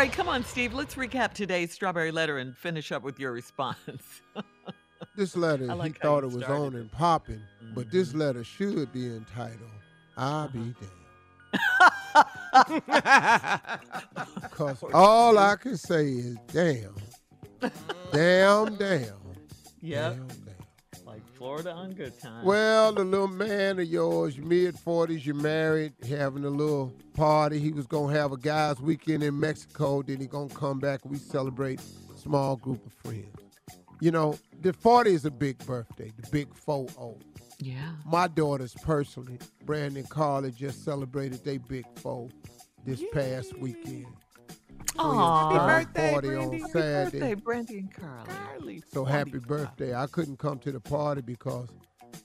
Right, 0.00 0.12
come 0.12 0.28
on, 0.30 0.42
Steve. 0.44 0.72
Let's 0.72 0.94
recap 0.94 1.34
today's 1.34 1.72
strawberry 1.72 2.10
letter 2.10 2.38
and 2.38 2.56
finish 2.56 2.90
up 2.90 3.02
with 3.02 3.18
your 3.20 3.32
response. 3.32 4.22
This 5.16 5.34
letter, 5.36 5.64
like 5.74 5.94
he 5.96 5.98
thought 6.00 6.22
it 6.24 6.26
was 6.30 6.44
started 6.44 6.54
on 6.54 6.74
and 6.76 6.92
popping, 6.92 7.40
but 7.74 7.86
Mm-hmm. 7.88 7.96
this 7.96 8.14
letter 8.14 8.44
should 8.44 8.92
be 8.92 9.06
entitled, 9.06 9.58
I'll 10.16 10.48
be 10.48 10.74
Uh-huh. 11.52 12.24
damned. 12.68 12.82
Because 14.42 14.84
all 14.94 15.36
I 15.38 15.56
can 15.56 15.76
say 15.76 16.04
is, 16.06 16.36
damn. 16.52 16.94
Damn, 18.12 18.76
damn. 18.76 19.14
Yep. 19.82 20.16
Damn, 20.16 20.28
damn. 20.28 20.28
Like 20.28 20.39
Florida 21.40 21.72
on 21.72 21.92
good 21.92 22.20
time. 22.20 22.44
Well, 22.44 22.92
the 22.92 23.02
little 23.02 23.26
man 23.26 23.78
of 23.78 23.86
yours, 23.86 24.36
mid 24.36 24.74
40s, 24.74 25.24
you're 25.24 25.34
married, 25.34 25.94
having 26.06 26.44
a 26.44 26.50
little 26.50 26.92
party. 27.14 27.58
He 27.58 27.72
was 27.72 27.86
going 27.86 28.12
to 28.12 28.20
have 28.20 28.32
a 28.32 28.36
guys' 28.36 28.78
weekend 28.78 29.22
in 29.22 29.40
Mexico. 29.40 30.02
Then 30.02 30.20
he 30.20 30.26
going 30.26 30.50
to 30.50 30.54
come 30.54 30.78
back. 30.80 31.00
We 31.06 31.16
celebrate 31.16 31.80
small 32.14 32.56
group 32.56 32.84
of 32.84 32.92
friends. 32.92 33.34
You 34.02 34.10
know, 34.10 34.38
the 34.60 34.74
40 34.74 35.12
is 35.12 35.24
a 35.24 35.30
big 35.30 35.56
birthday, 35.64 36.12
the 36.14 36.28
big 36.30 36.52
4-0. 36.52 37.18
yeah. 37.58 37.92
My 38.04 38.28
daughters 38.28 38.74
personally, 38.82 39.38
Brandon 39.64 39.96
and 39.96 40.10
Karli 40.10 40.50
just 40.50 40.84
celebrated 40.84 41.42
their 41.42 41.58
big 41.58 41.86
four. 41.96 42.28
this 42.84 43.02
past 43.14 43.56
weekend. 43.56 44.08
Aw. 45.02 45.50
Happy 45.68 45.84
birthday, 45.84 46.12
party 46.12 46.28
Brandi. 46.28 46.46
on 46.46 46.52
Happy 46.52 46.72
Saturday. 46.72 47.34
Birthday, 47.34 47.34
Brandi 47.34 47.78
and 47.78 47.94
Karli. 47.94 48.26
Karli. 48.28 48.82
So 48.92 49.04
happy 49.04 49.38
birthday. 49.38 49.94
I 49.94 50.06
couldn't 50.06 50.38
come 50.38 50.58
to 50.60 50.72
the 50.72 50.80
party 50.80 51.22
because 51.22 51.68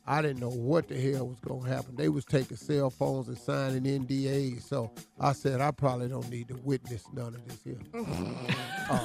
I 0.07 0.21
didn't 0.21 0.39
know 0.39 0.49
what 0.49 0.87
the 0.87 0.95
hell 0.99 1.27
was 1.27 1.39
gonna 1.39 1.67
happen. 1.67 1.95
They 1.95 2.09
was 2.09 2.25
taking 2.25 2.57
cell 2.57 2.89
phones 2.89 3.27
and 3.27 3.37
signing 3.37 3.83
NDAs. 3.83 4.63
So 4.63 4.91
I 5.19 5.33
said 5.33 5.61
I 5.61 5.71
probably 5.71 6.07
don't 6.09 6.29
need 6.29 6.47
to 6.49 6.55
witness 6.63 7.03
none 7.13 7.35
of 7.35 7.47
this 7.47 7.61
here. 7.63 7.79
Uh, 8.87 9.01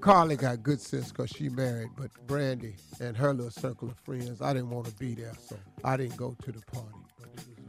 Karli 0.00 0.34
got 0.36 0.62
good 0.62 0.80
sense 0.80 1.10
because 1.12 1.28
she 1.28 1.50
married, 1.50 1.90
but 1.94 2.10
Brandi 2.26 2.74
and 3.00 3.14
her 3.14 3.34
little 3.34 3.50
circle 3.50 3.88
of 3.90 3.98
friends, 3.98 4.40
I 4.40 4.54
didn't 4.54 4.70
want 4.70 4.86
to 4.86 4.94
be 4.94 5.14
there, 5.14 5.34
so 5.38 5.56
I 5.84 5.98
didn't 5.98 6.16
go 6.16 6.34
to 6.42 6.52
the 6.52 6.60
party. 6.72 6.96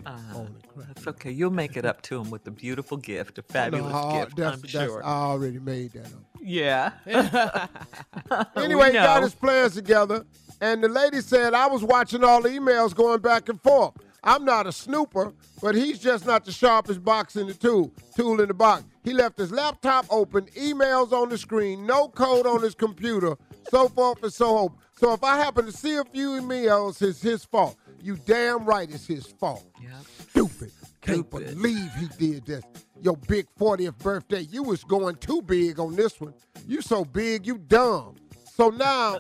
But 0.04 0.13
it 0.13 0.16
was 0.38 0.48
Uh. 0.77 0.82
That's 0.88 1.08
okay. 1.08 1.32
You'll 1.32 1.51
make 1.51 1.75
it 1.77 1.86
up 1.86 2.01
to 2.04 2.20
him 2.22 2.30
with 2.30 2.46
a 2.48 2.51
beautiful 2.51 2.98
gift, 2.98 3.38
a 3.39 3.42
fabulous 3.42 3.92
No, 3.92 4.12
gift, 4.12 4.36
that's, 4.38 4.62
I'm 4.62 4.68
sure. 4.68 5.04
I 5.06 5.10
already 5.10 5.60
made 5.60 5.94
that 5.94 6.06
up. 6.06 6.22
yeah. 6.42 6.92
Anyway, 8.56 8.88
he 8.88 8.94
got 8.94 9.24
his 9.24 9.36
plans 9.36 9.74
together, 9.75 10.25
and 10.62 10.84
the 10.84 10.88
lady 10.89 11.22
said, 11.22 11.54
I 11.54 11.68
was 11.68 11.84
watching 11.84 12.24
all 12.24 12.42
the 12.42 12.50
emails 12.50 12.94
going 12.94 13.20
back 13.20 13.50
and 13.50 13.62
forth. 13.62 13.94
I'm 14.24 14.44
not 14.44 14.68
a 14.68 14.72
snooper, 14.72 15.32
but 15.62 15.75
he's 15.75 16.00
just 16.00 16.25
not 16.25 16.44
the 16.44 16.51
sharpest 16.51 17.04
box 17.04 17.36
in 17.38 17.48
the 17.48 17.54
tool, 17.54 17.92
tool 18.16 18.42
in 18.42 18.48
the 18.50 18.54
box. 18.54 18.84
He 19.04 19.13
left 19.13 19.38
his 19.38 19.51
laptop 19.51 20.06
open, 20.10 20.46
emails 20.58 21.12
on 21.13 21.30
the 21.30 21.38
screen, 21.38 21.86
no 21.86 22.10
code 22.10 22.46
on 22.46 22.62
his 22.62 22.75
computer, 22.75 23.38
so 23.70 23.88
forth 23.88 24.22
and 24.24 24.34
so 24.34 24.58
on. 24.58 24.70
So 25.00 25.13
if 25.13 25.24
I 25.24 25.38
happen 25.38 25.66
to 25.66 25.72
see 25.72 25.96
a 25.96 26.04
few 26.04 26.32
emails, 26.32 27.01
it's 27.01 27.22
his 27.22 27.46
fault. 27.46 27.77
You 28.01 28.18
damn 28.25 28.66
right 28.66 28.89
it's 28.89 29.08
his 29.08 29.25
fault. 29.25 29.66
Yep. 29.82 29.92
Stupid. 30.30 30.72
Can't 31.01 31.27
Stupid. 31.27 31.56
believe 31.56 31.92
he 31.96 32.08
did 32.18 32.46
this. 32.46 32.63
Your 33.01 33.18
big 33.18 33.46
40th 33.60 33.98
birthday, 34.00 34.42
you 34.42 34.63
was 34.63 34.84
going 34.84 35.16
too 35.16 35.42
big 35.42 35.80
on 35.80 35.96
this 35.96 36.20
one. 36.20 36.34
You 36.68 36.82
so 36.82 37.06
big, 37.06 37.46
you 37.46 37.58
dumb. 37.58 38.16
So 38.56 38.70
now 38.70 39.20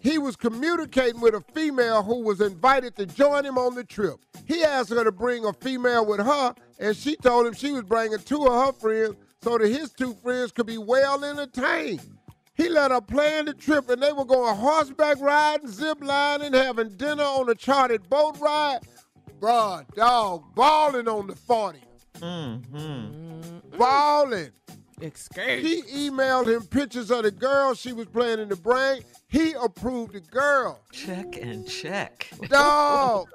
he 0.00 0.18
was 0.18 0.36
communicating 0.36 1.20
with 1.20 1.34
a 1.34 1.40
female 1.54 2.02
who 2.02 2.22
was 2.22 2.40
invited 2.40 2.96
to 2.96 3.06
join 3.06 3.44
him 3.44 3.56
on 3.56 3.74
the 3.74 3.84
trip. 3.84 4.16
He 4.46 4.62
asked 4.64 4.90
her 4.90 5.04
to 5.04 5.12
bring 5.12 5.44
a 5.44 5.52
female 5.52 6.04
with 6.04 6.20
her, 6.20 6.54
and 6.78 6.96
she 6.96 7.16
told 7.16 7.46
him 7.46 7.54
she 7.54 7.72
was 7.72 7.84
bringing 7.84 8.18
two 8.18 8.44
of 8.46 8.66
her 8.66 8.72
friends 8.72 9.14
so 9.42 9.56
that 9.58 9.68
his 9.68 9.92
two 9.92 10.14
friends 10.22 10.52
could 10.52 10.66
be 10.66 10.78
well 10.78 11.24
entertained. 11.24 12.13
He 12.54 12.68
let 12.68 12.92
her 12.92 13.00
plan 13.00 13.46
the 13.46 13.54
trip, 13.54 13.90
and 13.90 14.02
they 14.02 14.12
were 14.12 14.24
going 14.24 14.54
horseback 14.56 15.20
riding, 15.20 15.68
zip 15.68 15.98
lining, 16.02 16.52
having 16.52 16.90
dinner 16.96 17.24
on 17.24 17.48
a 17.48 17.54
chartered 17.54 18.08
boat 18.08 18.38
ride. 18.38 18.80
Bruh, 19.40 19.84
dog, 19.94 20.54
balling 20.54 21.08
on 21.08 21.26
the 21.26 21.34
40. 21.34 21.80
Mm-hmm. 22.20 23.76
Balling. 23.76 24.50
He 25.00 25.82
emailed 26.08 26.46
him 26.46 26.62
pictures 26.66 27.10
of 27.10 27.24
the 27.24 27.30
girl 27.30 27.74
she 27.74 27.92
was 27.92 28.06
planning 28.06 28.48
to 28.48 28.56
bring. 28.56 29.02
He 29.28 29.52
approved 29.52 30.14
the 30.14 30.20
girl. 30.20 30.80
Check 30.92 31.36
and 31.42 31.68
check. 31.68 32.28
Dog. 32.48 33.28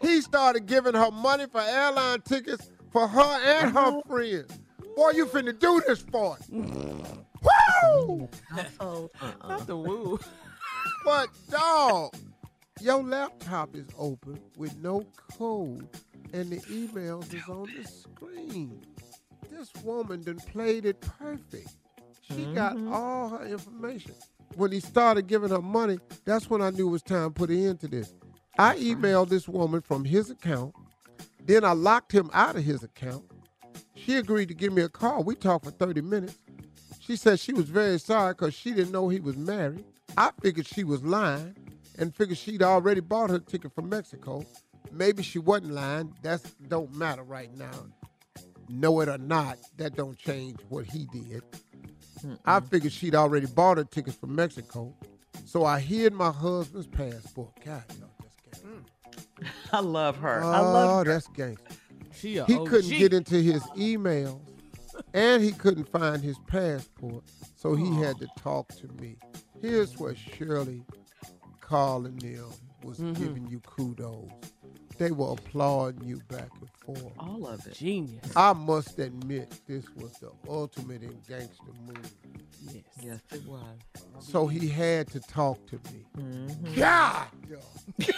he 0.00 0.20
started 0.20 0.66
giving 0.66 0.94
her 0.94 1.10
money 1.10 1.46
for 1.50 1.60
airline 1.60 2.20
tickets 2.22 2.70
for 2.92 3.08
her 3.08 3.40
and 3.44 3.72
her 3.72 4.00
friends. 4.06 4.58
Boy, 4.96 5.10
you 5.10 5.26
finna 5.26 5.58
do 5.58 5.82
this 5.86 6.00
for 6.00 6.36
it. 6.38 6.50
Woo! 6.50 8.28
Not 9.48 9.66
the 9.66 9.76
woo. 9.76 10.14
Uh-uh. 10.14 10.18
But 11.04 11.28
dog, 11.48 12.14
your 12.80 13.02
laptop 13.02 13.74
is 13.74 13.86
open 13.98 14.38
with 14.56 14.76
no 14.78 15.06
code 15.38 15.88
and 16.32 16.50
the 16.50 16.60
emails 16.66 17.32
is 17.32 17.48
on 17.48 17.68
the 17.74 17.88
screen. 17.88 18.82
This 19.50 19.70
woman 19.82 20.22
done 20.22 20.40
played 20.52 20.84
it 20.84 21.00
perfect. 21.00 21.70
She 22.22 22.44
got 22.54 22.76
mm-hmm. 22.76 22.92
all 22.92 23.30
her 23.30 23.44
information. 23.46 24.14
When 24.56 24.72
he 24.72 24.80
started 24.80 25.26
giving 25.26 25.50
her 25.50 25.62
money, 25.62 25.98
that's 26.24 26.50
when 26.50 26.60
I 26.60 26.70
knew 26.70 26.88
it 26.88 26.92
was 26.92 27.02
time 27.02 27.30
to 27.30 27.30
put 27.30 27.50
an 27.50 27.66
end 27.66 27.80
to 27.80 27.88
this. 27.88 28.14
I 28.58 28.76
emailed 28.76 29.28
this 29.28 29.48
woman 29.48 29.80
from 29.80 30.04
his 30.04 30.30
account. 30.30 30.74
Then 31.44 31.64
I 31.64 31.72
locked 31.72 32.12
him 32.12 32.30
out 32.32 32.56
of 32.56 32.64
his 32.64 32.82
account. 32.82 33.24
She 34.10 34.16
agreed 34.16 34.48
to 34.48 34.54
give 34.54 34.72
me 34.72 34.82
a 34.82 34.88
call. 34.88 35.22
We 35.22 35.36
talked 35.36 35.66
for 35.66 35.70
30 35.70 36.00
minutes. 36.00 36.34
She 36.98 37.14
said 37.14 37.38
she 37.38 37.52
was 37.52 37.66
very 37.66 37.96
sorry 37.96 38.32
because 38.32 38.54
she 38.54 38.72
didn't 38.72 38.90
know 38.90 39.08
he 39.08 39.20
was 39.20 39.36
married. 39.36 39.84
I 40.18 40.32
figured 40.42 40.66
she 40.66 40.82
was 40.82 41.04
lying 41.04 41.54
and 41.96 42.12
figured 42.12 42.36
she'd 42.36 42.60
already 42.60 43.02
bought 43.02 43.30
her 43.30 43.38
ticket 43.38 43.72
from 43.72 43.88
Mexico. 43.88 44.44
Maybe 44.90 45.22
she 45.22 45.38
wasn't 45.38 45.74
lying. 45.74 46.12
That 46.22 46.40
don't 46.66 46.92
matter 46.92 47.22
right 47.22 47.56
now. 47.56 47.70
Know 48.68 48.98
it 48.98 49.08
or 49.08 49.18
not, 49.18 49.58
that 49.76 49.94
don't 49.94 50.18
change 50.18 50.58
what 50.70 50.86
he 50.86 51.06
did. 51.12 51.44
I 52.44 52.58
figured 52.58 52.92
she'd 52.92 53.14
already 53.14 53.46
bought 53.46 53.76
her 53.76 53.84
tickets 53.84 54.16
from 54.16 54.34
Mexico. 54.34 54.92
So 55.44 55.64
I 55.64 55.78
hid 55.78 56.14
my 56.14 56.32
husband's 56.32 56.88
passport. 56.88 57.52
God, 57.64 57.84
y'all, 58.00 58.10
that's 58.18 58.60
gangster. 58.64 59.52
I 59.72 59.78
love 59.78 60.16
her. 60.16 60.42
Oh, 60.42 60.50
I 60.50 60.58
love 60.58 60.90
oh, 60.90 60.98
her. 60.98 61.04
that's 61.04 61.28
gangster. 61.28 61.76
She 62.14 62.38
a 62.38 62.44
He 62.44 62.56
OG. 62.56 62.68
couldn't 62.68 62.90
get 62.90 63.12
into 63.12 63.36
his 63.36 63.62
emails 63.76 64.40
and 65.14 65.42
he 65.42 65.52
couldn't 65.52 65.88
find 65.90 66.22
his 66.22 66.38
passport, 66.46 67.24
so 67.56 67.74
he 67.74 67.94
had 67.96 68.18
to 68.18 68.28
talk 68.38 68.68
to 68.76 68.88
me. 69.00 69.16
Here's 69.60 69.98
what 69.98 70.16
Shirley, 70.16 70.82
Carl, 71.60 72.06
and 72.06 72.20
them 72.20 72.50
was 72.82 72.98
mm-hmm. 72.98 73.22
giving 73.22 73.46
you 73.48 73.60
kudos. 73.60 74.28
They 75.00 75.10
were 75.12 75.32
applauding 75.32 76.06
you 76.06 76.20
back 76.28 76.50
and 76.60 76.98
forth. 76.98 77.14
All 77.18 77.46
of 77.46 77.66
it. 77.66 77.72
Genius. 77.72 78.36
I 78.36 78.52
must 78.52 78.98
admit, 78.98 79.50
this 79.66 79.86
was 79.96 80.12
the 80.18 80.30
ultimate 80.46 81.02
in 81.02 81.18
gangster 81.26 81.72
move. 81.86 82.12
Yes. 82.60 82.82
Yes, 83.02 83.20
it 83.32 83.46
was. 83.46 83.64
So 84.18 84.46
he 84.46 84.68
had 84.68 85.08
to 85.12 85.20
talk 85.20 85.58
to 85.68 85.76
me. 85.90 86.04
Mm-hmm. 86.18 86.74
God. 86.74 87.28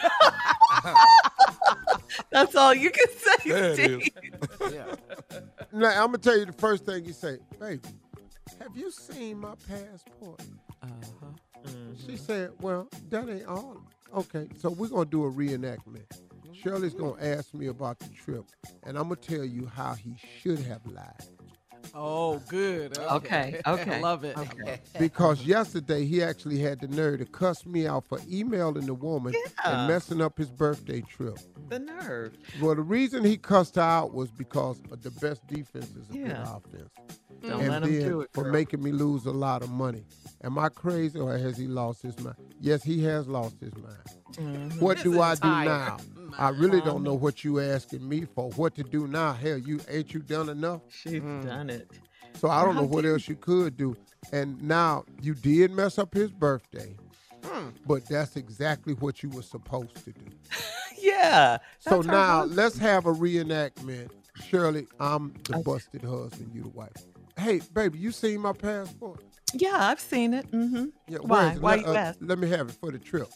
That's 2.33 2.57
all 2.57 2.75
you 2.75 2.91
can 2.91 3.07
say, 3.17 3.49
There 3.49 3.71
it 3.71 3.77
Steve. 3.77 4.11
Now 5.73 5.91
I'm 5.91 6.07
gonna 6.07 6.19
tell 6.19 6.37
you 6.37 6.47
the 6.47 6.53
first 6.53 6.85
thing 6.85 7.05
you 7.05 7.13
say, 7.13 7.39
baby. 7.61 7.79
Have 8.61 8.77
you 8.77 8.91
seen 8.91 9.39
my 9.39 9.55
passport? 9.69 10.41
Uh-huh. 10.83 11.29
She 12.05 12.17
said, 12.17 12.51
Well, 12.61 12.89
that 13.11 13.29
ain't 13.29 13.47
all. 13.47 13.81
Okay, 14.17 14.49
so 14.59 14.71
we're 14.71 14.89
gonna 14.89 15.05
do 15.05 15.27
a 15.27 15.31
reenactment. 15.31 16.07
Shirley's 16.63 16.95
gonna 16.95 17.21
ask 17.21 17.53
me 17.55 17.67
about 17.67 17.99
the 17.99 18.09
trip, 18.11 18.45
and 18.85 18.97
I'm 18.97 19.05
gonna 19.05 19.17
tell 19.17 19.45
you 19.45 19.67
how 19.67 19.95
he 19.95 20.15
should 20.41 20.61
have 20.61 20.85
lied. 20.87 21.27
Oh, 21.95 22.39
good. 22.49 22.97
Okay, 22.97 23.61
okay, 23.67 23.95
I 23.97 24.01
love 24.01 24.23
it. 24.25 24.37
Because 24.99 25.43
yesterday 25.45 26.05
he 26.05 26.23
actually 26.23 26.59
had 26.59 26.81
the 26.81 26.87
nerve 26.87 27.19
to 27.19 27.25
cuss 27.25 27.67
me 27.67 27.87
out 27.89 28.07
for 28.07 28.21
emailing 28.31 28.87
the 28.87 28.95
woman 28.95 29.35
Yeah. 29.35 29.71
and 29.71 29.89
messing 29.89 30.21
up 30.21 30.39
his 30.39 30.49
birthday 30.49 31.01
trip. 31.01 31.39
The 31.69 31.81
nerve. 31.81 32.35
Well, 32.61 32.77
the 32.77 32.83
reason 32.83 33.25
he 33.25 33.37
cussed 33.37 33.75
her 33.77 33.83
out 33.83 34.15
was 34.15 34.31
because 34.31 34.81
of 34.93 35.03
the 35.03 35.11
best 35.11 35.45
defense 35.49 35.91
is 35.97 36.09
a 36.11 36.13
good 36.13 36.31
offense. 36.31 36.91
Don't 37.43 37.61
and 37.61 37.69
let 37.69 37.83
him 37.83 37.93
then 37.99 38.09
do 38.09 38.21
it. 38.21 38.31
for 38.33 38.45
girl. 38.45 38.53
making 38.53 38.81
me 38.83 38.93
lose 38.93 39.27
a 39.27 39.33
lot 39.33 39.63
of 39.63 39.71
money. 39.71 40.05
Am 40.45 40.57
I 40.59 40.69
crazy 40.69 41.19
or 41.19 41.37
has 41.37 41.57
he 41.57 41.67
lost 41.67 42.03
his 42.03 42.17
mind? 42.21 42.37
Yes, 42.61 42.85
he 42.85 43.03
has 43.05 43.27
lost 43.27 43.59
his 43.61 43.75
mind. 43.77 43.97
Mm-hmm. 44.35 44.79
What 44.79 45.03
do 45.03 45.21
I 45.21 45.35
do 45.35 45.49
now? 45.49 45.97
I 46.39 46.49
really 46.51 46.81
don't 46.81 47.03
know 47.03 47.15
what 47.15 47.45
you 47.45 47.61
asking 47.61 48.09
me 48.09 48.25
for. 48.25 48.51
What 48.51 48.75
to 48.77 48.83
do 48.83 49.07
now? 49.07 49.33
Hell, 49.33 49.59
you 49.59 49.81
ain't 49.89 50.13
you 50.13 50.21
done 50.21 50.49
enough? 50.49 50.83
She's 50.89 51.23
done 51.23 51.71
it. 51.71 51.91
So 52.39 52.49
I 52.49 52.65
don't 52.65 52.75
know 52.75 52.83
How 52.83 52.87
what 52.87 53.05
else 53.05 53.29
you 53.29 53.37
could 53.37 53.77
do. 53.77 53.97
And 54.33 54.61
now 54.63 55.05
you 55.21 55.35
did 55.35 55.71
mess 55.71 55.99
up 55.99 56.15
his 56.15 56.31
birthday, 56.31 56.97
but 57.87 58.07
that's 58.07 58.37
exactly 58.37 58.95
what 58.95 59.23
you 59.23 59.29
were 59.31 59.43
supposed 59.43 59.97
to 60.05 60.13
do. 60.13 60.27
Yeah. 61.03 61.59
So 61.81 62.01
now 62.01 62.43
husband. 62.43 62.57
let's 62.57 62.79
have 62.79 63.07
a 63.07 63.13
reenactment. 63.13 64.11
Shirley, 64.37 64.87
I'm 65.01 65.35
the 65.49 65.59
busted 65.59 66.03
husband, 66.05 66.53
you 66.55 66.63
the 66.63 66.69
wife. 66.69 66.93
Hey, 67.37 67.61
baby, 67.75 67.99
you 67.99 68.13
seen 68.13 68.41
my 68.41 68.53
passport? 68.53 69.21
Yeah, 69.53 69.77
I've 69.77 69.99
seen 69.99 70.33
it. 70.33 70.49
Mm-hmm. 70.53 70.87
Yeah, 71.09 71.19
Why? 71.19 71.55
it? 71.55 71.61
Why 71.61 71.77
let, 71.77 71.81
you 71.81 71.93
uh, 71.93 71.95
ask? 71.95 72.19
let 72.23 72.39
me 72.39 72.49
have 72.51 72.69
it 72.69 72.77
for 72.81 72.93
the 72.93 73.01
trip. 73.01 73.29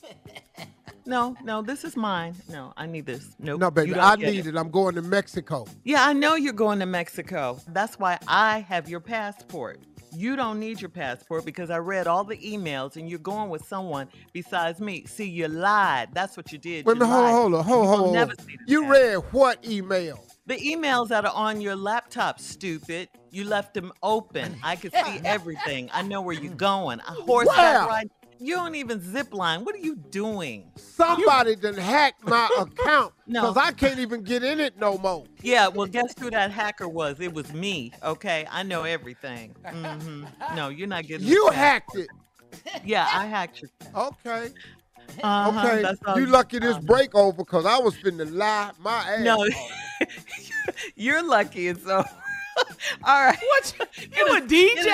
No, 1.06 1.36
no, 1.44 1.62
this 1.62 1.84
is 1.84 1.96
mine. 1.96 2.34
No, 2.48 2.72
I 2.76 2.86
need 2.86 3.06
this. 3.06 3.34
Nope. 3.38 3.60
No, 3.60 3.66
you 3.66 3.70
baby, 3.70 3.94
I 3.94 4.16
need 4.16 4.46
it. 4.46 4.56
I'm 4.56 4.70
going 4.70 4.94
to 4.96 5.02
Mexico. 5.02 5.66
Yeah, 5.84 6.04
I 6.04 6.12
know 6.12 6.34
you're 6.34 6.52
going 6.52 6.80
to 6.80 6.86
Mexico. 6.86 7.60
That's 7.68 7.98
why 7.98 8.18
I 8.26 8.60
have 8.60 8.88
your 8.88 9.00
passport. 9.00 9.80
You 10.14 10.34
don't 10.34 10.58
need 10.58 10.80
your 10.80 10.88
passport 10.88 11.44
because 11.44 11.68
I 11.70 11.78
read 11.78 12.06
all 12.06 12.24
the 12.24 12.36
emails 12.38 12.96
and 12.96 13.08
you're 13.08 13.18
going 13.18 13.50
with 13.50 13.66
someone 13.66 14.08
besides 14.32 14.80
me. 14.80 15.04
See, 15.04 15.28
you 15.28 15.46
lied. 15.46 16.08
That's 16.14 16.36
what 16.36 16.50
you 16.52 16.58
did. 16.58 16.86
Wait 16.86 16.96
a 16.96 17.00
You 17.00 17.04
minute, 17.06 17.14
hold 17.14 17.26
on, 17.26 17.32
hold 17.32 17.54
on, 17.54 17.64
hold 17.64 17.76
You 17.76 17.82
on, 17.82 17.86
hold 17.98 18.06
on. 18.08 18.12
never 18.14 18.32
see 18.38 18.56
this 18.56 18.66
You 18.66 18.90
read 18.90 19.16
what 19.32 19.64
email? 19.66 20.24
The 20.46 20.56
emails 20.56 21.08
that 21.08 21.24
are 21.24 21.34
on 21.34 21.60
your 21.60 21.76
laptop, 21.76 22.40
stupid. 22.40 23.08
You 23.30 23.44
left 23.44 23.74
them 23.74 23.92
open. 24.02 24.56
I 24.62 24.76
could 24.76 24.92
see 24.94 25.20
everything. 25.24 25.90
I 25.92 26.02
know 26.02 26.22
where 26.22 26.34
you're 26.34 26.54
going. 26.54 27.00
A 27.00 27.12
horseback 27.12 27.56
Where? 27.80 27.86
ride. 27.86 28.10
You 28.38 28.54
don't 28.54 28.74
even 28.74 29.00
zip 29.00 29.32
line. 29.32 29.64
What 29.64 29.74
are 29.74 29.78
you 29.78 29.96
doing? 29.96 30.70
Somebody 30.76 31.56
done 31.56 31.74
hacked 31.74 32.22
my 32.24 32.48
account 32.58 33.14
No. 33.26 33.40
because 33.42 33.56
I 33.56 33.72
can't 33.72 33.98
even 33.98 34.22
get 34.22 34.42
in 34.42 34.60
it 34.60 34.78
no 34.78 34.98
more. 34.98 35.24
Yeah, 35.42 35.68
well, 35.68 35.86
guess 35.86 36.14
who 36.18 36.30
that 36.30 36.50
hacker 36.50 36.88
was? 36.88 37.18
It 37.20 37.32
was 37.32 37.52
me. 37.52 37.92
Okay, 38.02 38.46
I 38.50 38.62
know 38.62 38.84
everything. 38.84 39.54
hmm 39.66 40.24
No, 40.54 40.68
you're 40.68 40.86
not 40.86 41.06
getting. 41.06 41.26
You 41.26 41.50
hacked 41.50 41.96
it. 41.96 42.08
Yeah, 42.84 43.08
I 43.12 43.26
hacked 43.26 43.62
your. 43.62 43.70
Okay. 43.94 44.50
Uh-huh, 45.22 45.66
Okay. 45.66 46.18
You 46.20 46.26
lucky 46.26 46.58
this 46.58 46.78
break 46.78 47.14
over 47.14 47.36
because 47.36 47.64
I 47.64 47.78
was 47.78 47.94
finna 47.94 48.30
lie 48.30 48.72
my 48.78 48.98
ass. 48.98 49.20
No, 49.20 49.46
you're 50.96 51.22
lucky. 51.22 51.68
And 51.68 51.80
so, 51.80 52.04
all 53.06 53.24
right. 53.24 53.38
What? 53.38 53.74
You 54.16 54.26
a 54.36 54.40
DJ? 54.40 54.92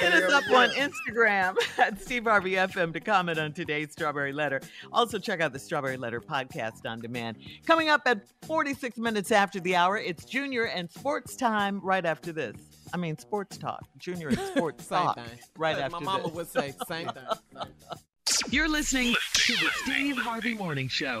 Hit 0.00 0.12
us 0.14 0.32
up 0.32 0.44
on 0.50 0.70
Instagram 0.70 1.56
at 1.78 2.00
Steve 2.00 2.24
Harvey 2.24 2.52
FM 2.52 2.92
to 2.94 3.00
comment 3.00 3.38
on 3.38 3.52
today's 3.52 3.92
Strawberry 3.92 4.32
Letter. 4.32 4.60
Also, 4.92 5.18
check 5.18 5.40
out 5.40 5.52
the 5.52 5.58
Strawberry 5.58 5.96
Letter 5.96 6.20
podcast 6.20 6.86
on 6.86 7.00
demand. 7.00 7.36
Coming 7.66 7.88
up 7.90 8.02
at 8.06 8.22
46 8.46 8.96
minutes 8.98 9.30
after 9.30 9.60
the 9.60 9.76
hour, 9.76 9.98
it's 9.98 10.24
Junior 10.24 10.64
and 10.64 10.90
Sports 10.90 11.36
Time 11.36 11.80
right 11.82 12.04
after 12.04 12.32
this. 12.32 12.56
I 12.92 12.96
mean, 12.96 13.18
Sports 13.18 13.58
Talk. 13.58 13.84
Junior 13.98 14.28
and 14.28 14.38
Sports 14.38 14.84
Same 14.88 14.98
Talk 14.98 15.16
thing. 15.16 15.38
right 15.58 15.76
As 15.76 15.82
after 15.82 15.96
My 16.00 16.00
mama 16.04 16.24
this. 16.24 16.32
would 16.34 16.48
say 16.48 16.74
same 16.88 17.08
thing. 17.08 17.24
You're 18.50 18.68
listening 18.68 19.14
to 19.34 19.52
the 19.52 19.68
Steve 19.84 20.16
Harvey 20.16 20.54
Morning 20.54 20.88
Show. 20.88 21.20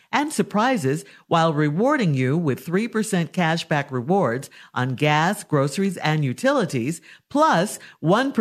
and 0.11 0.33
surprises 0.33 1.05
while 1.27 1.53
rewarding 1.53 2.13
you 2.13 2.37
with 2.37 2.65
3% 2.65 2.89
cashback 3.29 3.89
rewards 3.91 4.49
on 4.73 4.95
gas, 4.95 5.43
groceries, 5.43 5.97
and 5.97 6.25
utilities, 6.25 7.01
plus 7.29 7.79
1 8.01 8.33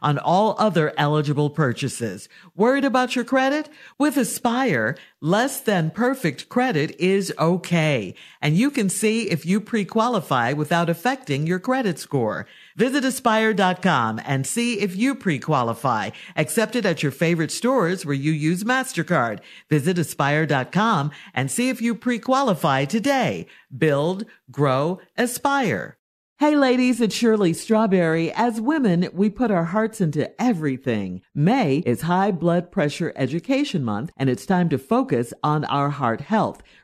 on 0.00 0.18
all 0.18 0.54
other 0.58 0.92
eligible 0.96 1.50
purchases. 1.50 2.28
Worried 2.54 2.84
about 2.84 3.16
your 3.16 3.24
credit? 3.24 3.68
With 3.98 4.16
Aspire, 4.16 4.96
less 5.20 5.58
than 5.60 5.90
perfect 5.90 6.48
credit 6.48 6.94
is 7.00 7.32
okay. 7.38 8.14
And 8.40 8.56
you 8.56 8.70
can 8.70 8.88
see 8.88 9.30
if 9.30 9.44
you 9.44 9.60
pre-qualify 9.60 10.52
without 10.52 10.88
affecting 10.88 11.46
your 11.46 11.58
credit 11.58 11.98
score. 11.98 12.46
Visit 12.76 13.04
aspire.com 13.04 14.20
and 14.24 14.46
see 14.46 14.80
if 14.80 14.96
you 14.96 15.14
pre-qualify. 15.14 16.10
Accepted 16.36 16.86
at 16.86 17.02
your 17.02 17.12
favorite 17.12 17.50
stores 17.50 18.06
where 18.06 18.14
you 18.14 18.32
use 18.32 18.64
MasterCard. 18.64 19.40
Visit 19.68 19.98
aspire.com 19.98 20.91
and 21.34 21.50
see 21.50 21.68
if 21.68 21.80
you 21.80 21.94
pre-qualify 21.94 22.84
today. 22.84 23.46
Build, 23.76 24.24
grow, 24.50 25.00
aspire. 25.16 25.98
Hey 26.38 26.56
ladies, 26.56 27.00
it's 27.00 27.14
Shirley 27.14 27.52
Strawberry. 27.52 28.32
As 28.32 28.60
women, 28.60 29.08
we 29.12 29.30
put 29.30 29.52
our 29.52 29.66
hearts 29.66 30.00
into 30.00 30.28
everything. 30.42 31.22
May 31.36 31.84
is 31.86 32.02
High 32.02 32.32
Blood 32.32 32.72
Pressure 32.72 33.12
Education 33.14 33.84
Month, 33.84 34.10
and 34.16 34.28
it's 34.28 34.44
time 34.44 34.68
to 34.70 34.76
focus 34.78 35.32
on 35.44 35.64
our 35.66 35.90
heart 35.90 36.22
health. 36.22 36.60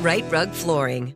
Rite 0.00 0.30
Rug 0.30 0.50
Flooring. 0.50 1.12